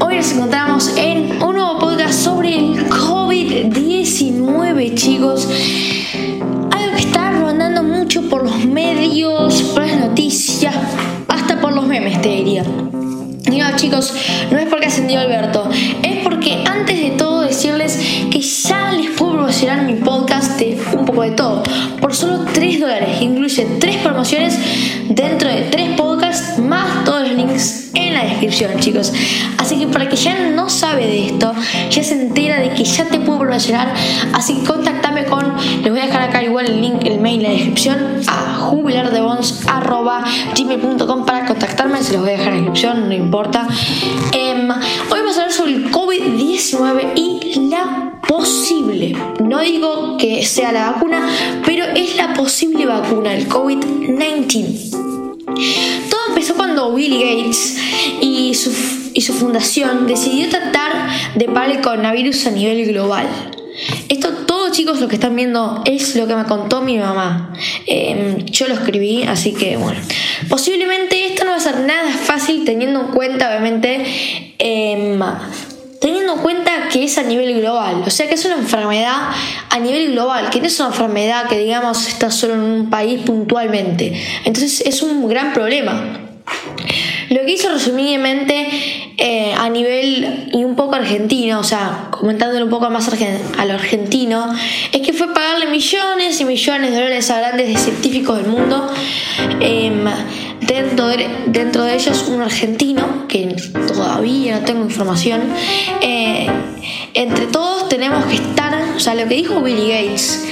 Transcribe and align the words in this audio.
Hoy 0.00 0.16
nos 0.16 0.32
encontramos 0.32 0.96
en 0.96 1.42
un 1.42 1.56
nuevo 1.56 1.78
podcast 1.78 2.14
sobre 2.14 2.56
el 2.56 2.88
COVID-19, 2.88 4.94
chicos. 4.94 5.46
Algo 6.70 6.94
que 6.94 7.00
está 7.00 7.32
rondando 7.32 7.82
mucho 7.82 8.22
por 8.28 8.44
los 8.44 8.64
medios, 8.64 9.60
por 9.74 9.84
las 9.86 9.98
noticias, 9.98 10.74
hasta 11.26 11.60
por 11.60 11.72
los 11.72 11.84
memes, 11.86 12.22
te 12.22 12.28
diría. 12.28 12.62
Y 13.50 13.58
no, 13.58 13.74
chicos, 13.76 14.14
no 14.52 14.58
es 14.58 14.66
porque 14.66 14.86
ascendió 14.86 15.18
Alberto, 15.20 15.68
es 16.02 16.18
porque 16.22 16.62
antes 16.64 17.00
de 17.00 17.10
todo 17.12 17.40
decirles 17.42 17.98
que 18.30 18.40
ya 18.40 18.92
les 18.92 19.10
puedo 19.10 19.32
promocionar 19.32 19.82
mi 19.82 19.94
podcast 19.94 20.60
de 20.60 20.78
un 20.96 21.06
poco 21.06 21.22
de 21.22 21.32
todo, 21.32 21.64
por 22.00 22.14
solo 22.14 22.44
3 22.52 22.80
dólares, 22.80 23.20
incluye 23.20 23.66
3 23.80 23.96
promociones 23.96 24.56
dentro 25.08 25.48
de 25.48 25.62
3 25.62 25.96
podcasts 25.96 26.58
más 26.58 27.04
todos 27.04 27.22
los 27.22 27.32
links 27.32 27.90
en 27.94 28.12
la 28.14 28.24
descripción, 28.24 28.78
chicos. 28.78 29.12
Así 29.58 29.78
que 29.78 29.86
para 29.86 30.08
que 30.08 30.16
ya 30.16 30.50
no 30.50 30.68
sabe 30.68 31.06
de 31.06 31.26
esto, 31.26 31.52
ya 31.90 32.02
se 32.02 32.20
entera 32.20 32.58
de 32.58 32.70
que 32.70 32.82
ya 32.84 33.04
te 33.04 33.20
puedo 33.20 33.38
promocionar, 33.40 33.92
así 34.32 34.54
que 34.54 34.64
contáctame 34.64 35.24
con, 35.24 35.54
les 35.82 35.90
voy 35.90 36.00
a 36.00 36.06
dejar 36.06 36.22
acá 36.22 36.42
igual 36.42 36.64
el 36.66 36.80
link, 36.80 37.04
el 37.04 37.20
mail 37.20 37.44
en 37.44 37.44
la 37.44 37.50
descripción 37.50 38.22
a 38.26 38.56
jubilardebons.gmail.com 38.56 41.26
para 41.26 41.46
contactarme, 41.46 42.02
se 42.02 42.14
los 42.14 42.22
voy 42.22 42.30
a 42.30 42.32
dejar 42.36 42.48
en 42.48 42.54
la 42.54 42.60
descripción, 42.70 43.08
no 43.08 43.14
importa. 43.14 43.68
Em, 44.32 44.68
hoy 44.70 45.20
vamos 45.20 45.38
a 45.38 45.42
hablar 45.42 45.52
sobre 45.52 45.74
el 45.74 45.88
COVID-19 45.90 47.12
y 47.14 47.68
la 47.70 48.18
posible, 48.26 49.14
no 49.40 49.60
digo 49.60 50.16
que 50.18 50.44
sea 50.44 50.72
la 50.72 50.90
vacuna, 50.92 51.28
pero 51.64 51.84
es 51.84 52.16
la 52.16 52.34
posible 52.34 52.86
vacuna, 52.86 53.34
el 53.34 53.48
COVID-19. 53.48 54.97
Todo 56.10 56.20
empezó 56.28 56.54
cuando 56.54 56.94
Bill 56.94 57.18
Gates 57.18 57.76
y 58.20 58.54
su, 58.54 59.32
fundación 59.32 60.06
decidió 60.06 60.48
tratar 60.48 61.08
de 61.34 61.46
parar 61.46 61.70
el 61.70 61.80
coronavirus 61.80 62.46
a 62.46 62.50
nivel 62.50 62.86
global. 62.86 63.26
Esto, 64.08 64.30
todos 64.46 64.72
chicos, 64.72 65.00
lo 65.00 65.08
que 65.08 65.16
están 65.16 65.36
viendo 65.36 65.82
es 65.84 66.16
lo 66.16 66.26
que 66.26 66.34
me 66.34 66.44
contó 66.44 66.80
mi 66.80 66.98
mamá. 66.98 67.52
Em, 67.86 68.44
yo 68.46 68.66
lo 68.68 68.74
escribí, 68.74 69.22
así 69.22 69.52
que 69.52 69.76
bueno. 69.76 70.00
Posiblemente 70.48 71.26
esto 71.26 71.44
no 71.44 71.52
va 71.52 71.56
a 71.56 71.60
ser 71.60 71.80
nada 71.80 72.10
fácil 72.12 72.64
teniendo 72.64 73.00
en 73.00 73.06
cuenta, 73.08 73.48
obviamente, 73.48 74.04
em, 74.58 75.20
teniendo 76.00 76.34
en 76.34 76.38
cuenta 76.40 76.88
que 76.92 77.04
es 77.04 77.18
a 77.18 77.22
nivel 77.22 77.60
global, 77.60 78.02
o 78.06 78.10
sea 78.10 78.28
que 78.28 78.34
es 78.34 78.44
una 78.44 78.56
enfermedad 78.56 79.30
a 79.70 79.78
nivel 79.78 80.12
global, 80.12 80.50
que 80.50 80.60
no 80.60 80.66
es 80.66 80.78
una 80.80 80.90
enfermedad 80.90 81.48
que 81.48 81.58
digamos 81.58 82.06
está 82.08 82.30
solo 82.30 82.54
en 82.54 82.60
un 82.60 82.90
país 82.90 83.22
puntualmente. 83.22 84.20
Entonces 84.44 84.82
es 84.86 85.02
un 85.02 85.28
gran 85.28 85.52
problema. 85.52 86.24
Lo 87.30 87.44
que 87.44 87.52
hizo 87.52 87.68
resumidamente 87.68 88.68
eh, 89.18 89.52
a 89.52 89.68
nivel 89.68 90.48
y 90.52 90.64
un 90.64 90.76
poco 90.76 90.94
argentino, 90.94 91.60
o 91.60 91.64
sea, 91.64 92.08
comentándole 92.10 92.64
un 92.64 92.70
poco 92.70 92.88
más 92.88 93.08
a 93.08 93.64
lo 93.66 93.74
argentino, 93.74 94.54
es 94.92 95.02
que 95.02 95.12
fue 95.12 95.34
pagarle 95.34 95.66
millones 95.66 96.40
y 96.40 96.44
millones 96.46 96.90
de 96.90 96.96
dólares 96.96 97.30
a 97.30 97.38
grandes 97.38 97.80
científicos 97.80 98.38
del 98.38 98.46
mundo. 98.46 98.90
Em, 99.60 100.04
dentro, 100.68 101.08
de, 101.08 101.28
dentro 101.46 101.82
de 101.82 101.96
ellos 101.96 102.26
un 102.28 102.42
argentino, 102.42 103.26
que 103.26 103.56
todavía 103.88 104.60
no 104.60 104.64
tengo 104.64 104.84
información. 104.84 105.42
Eh, 106.00 106.46
entre 107.14 107.46
todos 107.46 107.88
tenemos 107.88 108.24
que 108.26 108.36
estar, 108.36 108.78
o 108.96 109.00
sea, 109.00 109.14
lo 109.14 109.26
que 109.26 109.34
dijo 109.34 109.60
Billy 109.60 109.88
Gates 109.88 110.44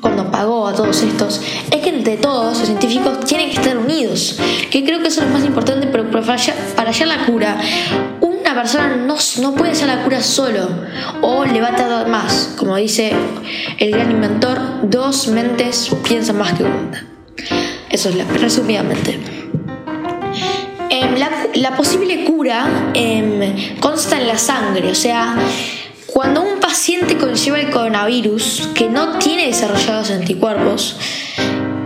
cuando 0.00 0.30
pagó 0.30 0.66
a 0.68 0.74
todos 0.74 1.02
estos, 1.02 1.40
es 1.70 1.80
que 1.80 1.88
entre 1.88 2.18
todos 2.18 2.58
los 2.58 2.66
científicos 2.66 3.20
tienen 3.24 3.48
que 3.48 3.56
estar 3.56 3.78
unidos, 3.78 4.38
que 4.70 4.84
creo 4.84 5.00
que 5.00 5.08
eso 5.08 5.22
es 5.22 5.28
lo 5.28 5.32
más 5.32 5.44
importante, 5.46 5.86
pero 5.86 6.10
para 6.10 6.36
hallar, 6.36 7.08
la 7.08 7.24
cura, 7.24 7.58
una 8.20 8.54
persona 8.54 8.96
no, 8.96 9.16
no 9.40 9.54
puede 9.54 9.72
hacer 9.72 9.88
la 9.88 10.02
cura 10.02 10.22
solo, 10.22 10.68
o 11.22 11.46
le 11.46 11.60
va 11.60 11.68
a 11.68 11.76
tardar 11.76 12.08
más, 12.08 12.54
como 12.58 12.76
dice 12.76 13.12
el 13.78 13.92
gran 13.92 14.10
inventor, 14.10 14.58
dos 14.82 15.28
mentes 15.28 15.90
piensan 16.06 16.36
más 16.36 16.52
que 16.52 16.64
una. 16.64 17.13
Eso 17.94 18.08
es 18.08 18.16
la, 18.16 18.24
resumidamente. 18.24 19.20
Em, 20.90 21.14
la, 21.54 21.76
posible 21.76 22.24
cura 22.24 22.90
em, 22.92 23.78
consta 23.78 24.20
en 24.20 24.26
la 24.26 24.36
sangre, 24.36 24.90
o 24.90 24.96
sea, 24.96 25.36
cuando 26.08 26.42
un 26.42 26.58
paciente 26.58 27.16
conlleva 27.16 27.60
el 27.60 27.70
coronavirus 27.70 28.70
que 28.74 28.88
no 28.88 29.18
tiene 29.18 29.46
desarrollados 29.46 30.10
anticuerpos, 30.10 30.96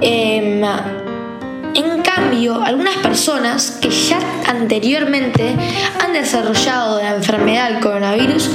em, 0.00 0.64
en 0.64 2.02
cambio, 2.02 2.60
algunas 2.60 2.96
personas 2.96 3.78
que 3.80 3.90
ya 3.90 4.18
anteriormente 4.48 5.54
han 6.00 6.12
desarrollado 6.12 7.00
la 7.00 7.14
enfermedad 7.14 7.70
del 7.70 7.78
coronavirus 7.78 8.50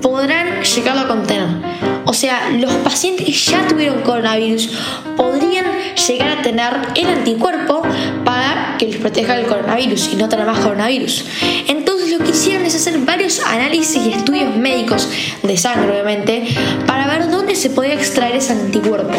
podrán 0.00 0.62
llegarlo 0.62 1.02
a 1.02 1.08
contener. 1.08 1.93
O 2.14 2.16
sea, 2.16 2.48
los 2.50 2.72
pacientes 2.74 3.26
que 3.26 3.32
ya 3.32 3.66
tuvieron 3.66 4.02
coronavirus 4.02 4.70
podrían 5.16 5.66
llegar 6.06 6.38
a 6.38 6.42
tener 6.42 6.72
el 6.94 7.08
anticuerpo 7.08 7.82
para 8.24 8.76
que 8.78 8.86
les 8.86 8.98
proteja 8.98 9.34
del 9.34 9.46
coronavirus 9.46 10.10
y 10.12 10.14
no 10.14 10.28
tener 10.28 10.46
más 10.46 10.60
coronavirus. 10.60 11.24
Entonces 11.66 12.16
lo 12.16 12.24
que 12.24 12.30
hicieron 12.30 12.64
es 12.64 12.76
hacer 12.76 12.96
varios 13.00 13.40
análisis 13.40 14.00
y 14.06 14.12
estudios 14.12 14.54
médicos 14.54 15.08
de 15.42 15.56
sangre, 15.56 15.90
obviamente, 15.90 16.46
para 16.86 17.08
ver 17.08 17.28
dónde 17.32 17.56
se 17.56 17.70
podía 17.70 17.94
extraer 17.94 18.36
ese 18.36 18.52
anticuerpo. 18.52 19.12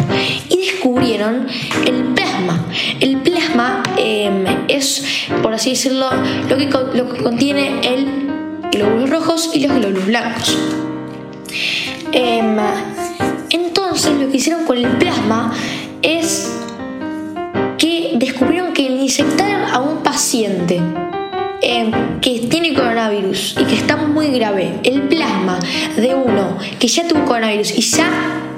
Y 0.48 0.56
descubrieron 0.56 1.48
el 1.84 2.02
plasma. 2.14 2.64
El 3.00 3.18
plasma 3.18 3.82
em, 3.98 4.46
es, 4.68 5.04
por 5.42 5.52
así 5.52 5.68
decirlo, 5.68 6.08
lo 6.48 6.56
que, 6.56 6.70
lo 6.94 7.12
que 7.12 7.22
contiene 7.22 7.78
el 7.82 8.08
glóbulos 8.72 9.10
rojos 9.10 9.50
y 9.52 9.60
los 9.60 9.76
glóbulos 9.76 10.06
blancos. 10.06 10.56
Entonces 13.50 14.12
lo 14.20 14.30
que 14.30 14.36
hicieron 14.36 14.64
con 14.64 14.78
el 14.78 14.88
plasma 14.98 15.52
es 16.02 16.52
que 17.78 18.12
descubrieron 18.16 18.72
que 18.72 18.86
el 18.86 19.00
inyectar 19.00 19.70
a 19.72 19.80
un 19.80 20.02
paciente 20.02 20.80
em, 21.62 21.90
que 22.20 22.46
tiene 22.50 22.74
coronavirus 22.74 23.56
y 23.60 23.64
que 23.64 23.74
está 23.74 23.96
muy 23.96 24.28
grave 24.28 24.80
el 24.82 25.02
plasma 25.02 25.58
de 25.96 26.14
uno 26.14 26.58
que 26.78 26.88
ya 26.88 27.06
tuvo 27.08 27.24
coronavirus 27.24 27.76
y 27.76 27.80
ya 27.80 28.08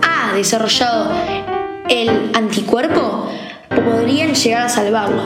ha 0.03 0.35
desarrollado 0.35 1.13
el 1.89 2.31
anticuerpo, 2.35 3.29
podrían 3.69 4.35
llegar 4.35 4.67
a 4.67 4.69
salvarlo. 4.69 5.23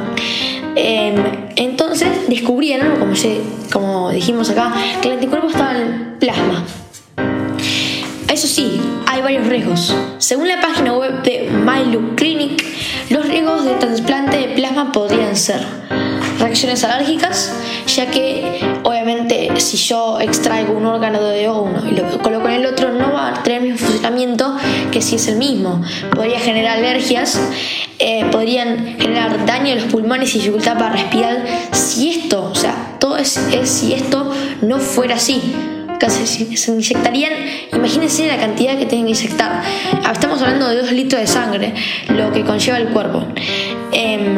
Em, 0.74 1.14
entonces 1.56 2.28
descubrieron, 2.28 2.98
como, 2.98 3.14
como 3.72 4.10
dijimos 4.10 4.50
acá, 4.50 4.72
que 5.00 5.08
el 5.08 5.14
anticuerpo 5.14 5.48
estaba 5.48 5.72
en 5.72 5.80
el 5.80 6.00
plasma. 6.18 6.64
Eso 8.32 8.46
sí, 8.46 8.80
hay 9.06 9.20
varios 9.20 9.46
riesgos. 9.46 9.94
Según 10.16 10.48
la 10.48 10.58
página 10.58 10.94
web 10.94 11.22
de 11.22 11.50
MyLook 11.50 12.14
Clinic, 12.14 12.64
los 13.10 13.28
riesgos 13.28 13.66
de 13.66 13.74
trasplante 13.74 14.38
de 14.38 14.48
plasma 14.54 14.90
podrían 14.90 15.36
ser 15.36 15.60
reacciones 16.38 16.82
alérgicas, 16.82 17.54
ya 17.94 18.06
que 18.06 18.58
obviamente 18.84 19.50
si 19.60 19.76
yo 19.76 20.18
extraigo 20.18 20.72
un 20.72 20.86
órgano 20.86 21.22
de 21.22 21.50
uno 21.50 21.86
y 21.86 21.90
lo 21.90 22.22
coloco 22.22 22.48
en 22.48 22.54
el 22.54 22.66
otro 22.66 22.90
no 22.90 23.12
va 23.12 23.34
a 23.34 23.42
tener 23.42 23.60
el 23.60 23.72
mismo 23.72 23.86
funcionamiento 23.86 24.56
que 24.90 25.02
si 25.02 25.16
es 25.16 25.28
el 25.28 25.36
mismo. 25.36 25.82
Podría 26.14 26.40
generar 26.40 26.78
alergias, 26.78 27.38
eh, 27.98 28.24
podrían 28.32 28.96
generar 28.98 29.44
daño 29.44 29.72
a 29.72 29.74
los 29.74 29.84
pulmones 29.92 30.34
y 30.34 30.38
dificultad 30.38 30.78
para 30.78 30.92
respirar 30.92 31.44
si 31.72 32.08
esto, 32.08 32.50
o 32.50 32.54
sea, 32.54 32.96
todo 32.98 33.18
es, 33.18 33.38
si 33.64 33.92
esto 33.92 34.32
no 34.62 34.78
fuera 34.78 35.16
así. 35.16 35.42
Se, 36.10 36.56
se 36.56 36.70
inyectarían, 36.72 37.32
imagínense 37.72 38.26
la 38.26 38.36
cantidad 38.36 38.78
que 38.78 38.86
tienen 38.86 39.06
que 39.06 39.12
inyectar. 39.12 39.62
Ah, 40.04 40.12
estamos 40.12 40.40
hablando 40.42 40.68
de 40.68 40.76
2 40.78 40.92
litros 40.92 41.20
de 41.20 41.26
sangre, 41.26 41.74
lo 42.08 42.32
que 42.32 42.42
conlleva 42.44 42.78
el 42.78 42.88
cuerpo. 42.88 43.24
Em, 43.92 44.36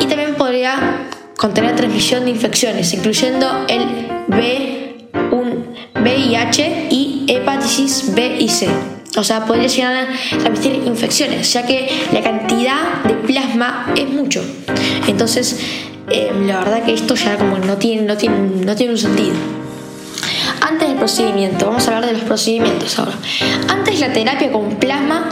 y 0.00 0.06
también 0.06 0.34
podría 0.34 1.08
contener 1.36 1.76
transmisión 1.76 2.24
de 2.24 2.30
infecciones, 2.30 2.92
incluyendo 2.92 3.64
el 3.68 4.08
B, 4.28 5.08
un 5.30 5.74
VIH 5.94 6.88
y 6.90 7.26
hepatitis 7.28 8.14
B 8.14 8.36
y 8.40 8.48
C 8.48 8.68
o 9.16 9.24
sea, 9.24 9.46
podría 9.46 9.66
llegar 9.66 9.94
a 9.94 10.38
transmitir 10.38 10.82
infecciones, 10.86 11.50
ya 11.52 11.66
que 11.66 11.88
la 12.12 12.22
cantidad 12.22 13.02
de 13.04 13.14
plasma 13.14 13.92
es 13.96 14.08
mucho. 14.08 14.44
Entonces, 15.06 15.58
eh, 16.10 16.30
la 16.46 16.58
verdad 16.58 16.84
que 16.84 16.92
esto 16.92 17.14
ya 17.14 17.36
como 17.38 17.58
no 17.58 17.76
tiene, 17.78 18.02
no 18.02 18.16
tiene, 18.16 18.36
no 18.38 18.76
tiene 18.76 18.92
un 18.92 18.98
sentido. 18.98 19.34
Antes 20.68 20.88
del 20.88 20.98
procedimiento, 20.98 21.66
vamos 21.66 21.86
a 21.86 21.94
hablar 21.94 22.06
de 22.06 22.14
los 22.14 22.22
procedimientos 22.22 22.98
ahora. 22.98 23.12
Antes 23.68 24.00
la 24.00 24.12
terapia 24.12 24.50
con 24.50 24.70
plasma, 24.80 25.30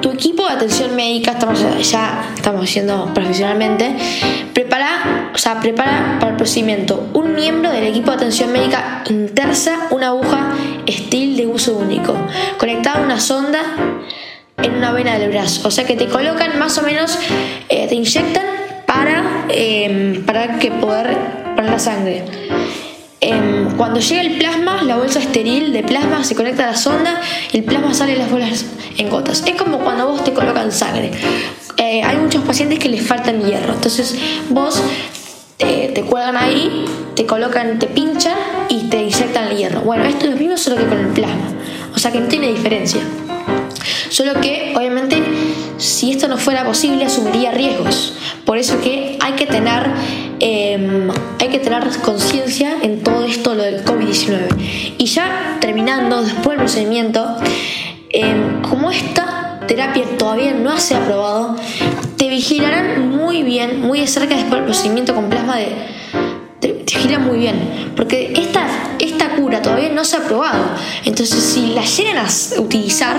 tu 0.00 0.12
equipo 0.12 0.46
de 0.46 0.52
atención 0.52 0.94
médica, 0.94 1.32
estamos 1.32 1.60
ya 1.90 2.24
estamos 2.36 2.62
haciendo 2.62 3.12
profesionalmente, 3.12 3.96
prepara, 4.54 5.32
o 5.34 5.38
sea, 5.38 5.58
prepara 5.58 6.18
para 6.20 6.30
el 6.30 6.36
procedimiento. 6.36 7.08
Un 7.14 7.34
miembro 7.34 7.72
del 7.72 7.82
equipo 7.88 8.12
de 8.12 8.18
atención 8.18 8.52
médica 8.52 9.02
intersa 9.10 9.88
una 9.90 10.08
aguja 10.08 10.52
estilo 10.86 11.36
de 11.36 11.46
uso 11.48 11.76
único, 11.76 12.14
conectada 12.58 13.00
a 13.00 13.02
una 13.02 13.18
sonda 13.18 13.60
en 14.62 14.72
una 14.72 14.92
vena 14.92 15.18
del 15.18 15.30
brazo. 15.30 15.66
O 15.66 15.72
sea 15.72 15.84
que 15.84 15.96
te 15.96 16.06
colocan 16.06 16.60
más 16.60 16.78
o 16.78 16.82
menos, 16.82 17.18
eh, 17.68 17.88
te 17.88 17.94
inyectan 17.96 18.44
para, 18.86 19.46
em, 19.48 20.24
para 20.24 20.60
que 20.60 20.70
poder 20.70 21.18
poner 21.56 21.72
la 21.72 21.78
sangre. 21.80 22.22
Em, 23.20 23.76
cuando 23.76 23.98
llega 23.98 24.20
el 24.20 24.38
plasma, 24.38 24.82
la 24.84 24.96
bolsa 24.96 25.18
estéril 25.18 25.72
de 25.72 25.82
plasma 25.82 26.22
se 26.22 26.36
conecta 26.36 26.64
a 26.64 26.66
la 26.68 26.76
sonda 26.76 27.20
y 27.52 27.58
el 27.58 27.64
plasma 27.64 27.92
sale 27.92 28.12
en 28.12 28.18
las 28.18 28.30
bolas 28.30 28.66
en 28.96 29.10
gotas. 29.10 29.42
Es 29.44 29.54
como 29.56 29.78
cuando 29.78 30.06
vos 30.06 30.22
te 30.22 30.32
colocan 30.32 30.70
sangre. 30.70 31.10
Eh, 31.76 32.02
hay 32.02 32.16
muchos 32.16 32.44
pacientes 32.44 32.78
que 32.78 32.88
les 32.88 33.06
faltan 33.06 33.42
hierro, 33.42 33.74
entonces 33.74 34.16
vos 34.50 34.80
te, 35.56 35.88
te 35.88 36.02
cuelgan 36.02 36.36
ahí, 36.36 36.84
te 37.14 37.26
colocan, 37.26 37.78
te 37.78 37.86
pinchan 37.86 38.36
y 38.68 38.88
te 38.88 39.02
inyectan 39.02 39.48
el 39.48 39.56
hierro. 39.56 39.80
Bueno, 39.80 40.04
esto 40.04 40.26
es 40.26 40.32
lo 40.32 40.36
mismo 40.36 40.56
solo 40.56 40.76
que 40.76 40.86
con 40.86 40.98
el 40.98 41.08
plasma, 41.08 41.52
o 41.94 41.98
sea 41.98 42.12
que 42.12 42.20
no 42.20 42.28
tiene 42.28 42.48
diferencia. 42.48 43.00
Solo 44.10 44.40
que, 44.40 44.72
obviamente, 44.76 45.22
si 45.76 46.10
esto 46.10 46.28
no 46.28 46.38
fuera 46.38 46.64
posible, 46.64 47.04
asumiría 47.04 47.52
riesgos. 47.52 48.14
Por 48.44 48.58
eso 48.58 48.80
que 48.80 49.18
hay 49.20 49.32
que 49.34 49.46
tener, 49.46 49.90
em, 50.40 51.10
hay 51.38 51.48
que 51.48 51.58
tener 51.58 51.88
conciencia 52.00 52.76
en 52.82 53.02
todo 53.02 53.24
esto, 53.24 53.54
lo 53.54 53.62
del 53.62 53.84
COVID-19. 53.84 54.48
Y 54.98 55.06
ya 55.06 55.58
terminando, 55.60 56.22
después 56.22 56.56
del 56.56 56.58
procedimiento, 56.58 57.36
em, 58.10 58.62
como 58.62 58.90
esta 58.90 59.60
terapia 59.66 60.04
todavía 60.16 60.54
no 60.54 60.70
ha 60.70 60.76
aprobado, 60.76 61.56
te 62.16 62.28
vigilarán 62.28 63.08
muy 63.08 63.42
bien, 63.42 63.80
muy 63.80 64.00
de 64.00 64.06
cerca 64.06 64.34
después 64.34 64.54
del 64.54 64.64
procedimiento 64.64 65.14
con 65.14 65.28
plasma 65.28 65.56
de... 65.56 65.68
Te, 66.60 66.72
vigilan 66.72 67.24
muy 67.24 67.38
bien, 67.38 67.92
porque 67.94 68.32
esta, 68.34 68.66
esta 68.98 69.36
cura 69.36 69.62
todavía 69.62 69.90
no 69.90 70.04
se 70.04 70.16
ha 70.16 70.20
aprobado. 70.20 70.64
Entonces, 71.04 71.38
si 71.40 71.68
la 71.68 71.84
llegan 71.84 72.16
a 72.16 72.60
utilizar, 72.60 73.16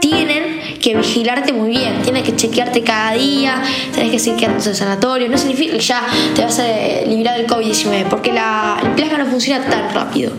tienen 0.00 0.55
que 0.78 0.96
vigilarte 0.96 1.52
muy 1.52 1.70
bien, 1.70 2.02
tienes 2.02 2.22
que 2.22 2.34
chequearte 2.34 2.82
cada 2.82 3.12
día, 3.12 3.62
tienes 3.92 4.12
que 4.12 4.18
seguir 4.18 4.40
quedando 4.40 4.64
en 4.64 4.74
sanatorio. 4.74 5.28
No 5.28 5.38
significa 5.38 5.72
que 5.72 5.80
ya 5.80 6.06
te 6.34 6.42
vas 6.42 6.58
a 6.58 6.64
librar 7.06 7.36
del 7.38 7.46
COVID-19, 7.46 8.04
porque 8.08 8.32
la, 8.32 8.78
el 8.82 8.90
plasma 8.90 9.18
no 9.18 9.26
funciona 9.26 9.64
tan 9.64 9.92
rápido 9.94 10.32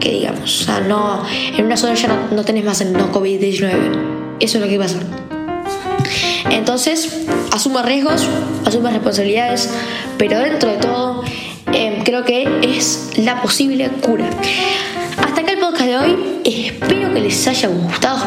que 0.00 0.10
digamos. 0.10 0.62
O 0.62 0.64
sea, 0.64 0.80
no, 0.80 1.24
en 1.56 1.64
una 1.64 1.76
sola 1.76 1.94
ya 1.94 2.08
no, 2.08 2.16
no 2.30 2.44
tenés 2.44 2.64
más 2.64 2.80
el 2.80 2.92
no 2.92 3.12
COVID-19. 3.12 3.70
Eso 4.40 4.58
es 4.58 4.64
lo 4.64 4.68
que 4.68 4.78
pasa. 4.78 4.98
Entonces, 6.50 7.24
asume 7.52 7.82
riesgos, 7.82 8.26
asume 8.64 8.90
responsabilidades, 8.90 9.70
pero 10.18 10.38
dentro 10.38 10.70
de 10.70 10.76
todo, 10.76 11.24
em, 11.72 12.02
creo 12.04 12.24
que 12.24 12.48
es 12.62 13.10
la 13.16 13.40
posible 13.40 13.88
cura. 14.02 14.28
Hasta 15.16 15.40
acá 15.40 15.52
el 15.52 15.58
podcast 15.58 15.86
de 15.86 15.96
hoy. 15.96 16.16
Espero 16.44 17.12
que 17.14 17.20
les 17.20 17.48
haya 17.48 17.68
gustado. 17.68 18.18